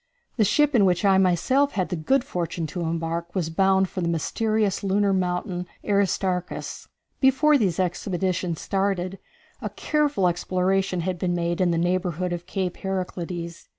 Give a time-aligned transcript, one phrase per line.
[0.37, 4.01] The ship in which I, myself, had the good fortune to embark, was bound for
[4.01, 6.87] the mysterious lunar mountain Aristarchus.
[7.19, 9.19] Before these expeditions started,
[9.61, 13.67] a careful exploration had been made in the neighborhood of Cape Heraclides.